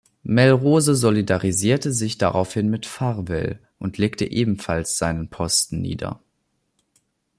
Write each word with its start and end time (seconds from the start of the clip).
Melrose 0.23 0.95
solidarisierte 0.95 1.93
sich 1.93 2.17
daraufhin 2.17 2.71
mit 2.71 2.87
Farwell 2.87 3.59
und 3.77 3.99
legte 3.99 4.25
ebenfalls 4.31 4.97
seinen 4.97 5.29
Posten 5.29 5.79
nieder. 5.79 6.19